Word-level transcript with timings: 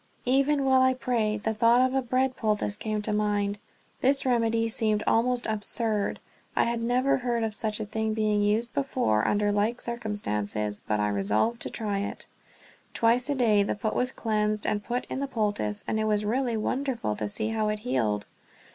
Even 0.25 0.65
while 0.65 0.81
I 0.81 0.95
prayed 0.95 1.43
the 1.43 1.53
thought 1.53 1.81
of 1.87 1.93
a 1.93 2.01
bread 2.01 2.35
poultice 2.35 2.75
came 2.75 3.03
to 3.03 3.13
mind. 3.13 3.59
This 3.99 4.25
remedy 4.25 4.67
seemed 4.67 5.03
almost 5.05 5.45
absurd. 5.45 6.19
I 6.55 6.63
had 6.63 6.81
never 6.81 7.17
heard 7.17 7.43
of 7.43 7.53
such 7.53 7.79
a 7.79 7.85
thing 7.85 8.15
being 8.15 8.41
used 8.41 8.73
before 8.73 9.27
under 9.27 9.51
like 9.51 9.79
circumstances, 9.79 10.81
but 10.87 10.99
I 10.99 11.09
resolved 11.09 11.61
to 11.61 11.69
try 11.69 11.99
it. 11.99 12.25
Twice 12.95 13.29
a 13.29 13.35
day 13.35 13.61
the 13.61 13.75
foot 13.75 13.93
was 13.93 14.11
cleansed 14.11 14.65
and 14.65 14.83
put 14.83 15.05
in 15.05 15.19
the 15.19 15.27
poultice, 15.27 15.83
and 15.87 15.99
it 15.99 16.05
was 16.05 16.25
really 16.25 16.57
wonderful 16.57 17.15
to 17.17 17.27
see 17.29 17.49
how 17.49 17.69
it 17.69 17.81
healed. 17.85 18.25